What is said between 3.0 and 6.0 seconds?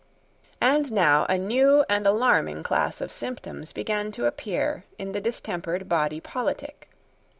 of symptoms began to appear in the distempered